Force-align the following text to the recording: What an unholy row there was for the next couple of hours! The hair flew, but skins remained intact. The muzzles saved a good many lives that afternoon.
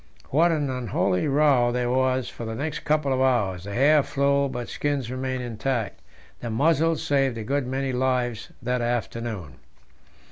What 0.31 0.51
an 0.51 0.67
unholy 0.71 1.27
row 1.27 1.71
there 1.71 1.91
was 1.91 2.27
for 2.27 2.43
the 2.43 2.55
next 2.55 2.79
couple 2.79 3.13
of 3.13 3.21
hours! 3.21 3.65
The 3.65 3.73
hair 3.75 4.01
flew, 4.01 4.49
but 4.49 4.67
skins 4.67 5.11
remained 5.11 5.43
intact. 5.43 5.99
The 6.39 6.49
muzzles 6.49 7.03
saved 7.03 7.37
a 7.37 7.43
good 7.43 7.67
many 7.67 7.93
lives 7.93 8.49
that 8.63 8.81
afternoon. 8.81 9.57